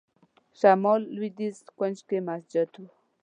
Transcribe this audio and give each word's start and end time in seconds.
شمال 0.59 1.01
لوېدیځ 1.15 1.57
کونج 1.77 1.97
کې 2.07 2.17
مسجد 2.27 2.69
و. 2.79 2.83